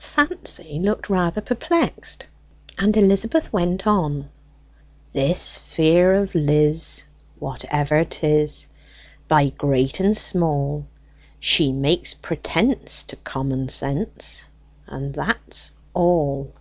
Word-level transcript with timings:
Fancy 0.00 0.78
looked 0.78 1.10
rather 1.10 1.42
perplexed, 1.42 2.26
and 2.78 2.96
Elizabeth 2.96 3.52
went 3.52 3.86
on: 3.86 4.30
"This 5.12 5.58
fear 5.58 6.14
of 6.14 6.34
Lizz 6.34 7.04
whatever 7.38 8.02
'tis 8.02 8.68
By 9.28 9.50
great 9.50 10.00
and 10.00 10.16
small; 10.16 10.86
She 11.38 11.72
makes 11.72 12.14
pretence 12.14 13.02
to 13.02 13.16
common 13.16 13.68
sense, 13.68 14.48
And 14.86 15.12
that's 15.12 15.72
all. 15.92 16.54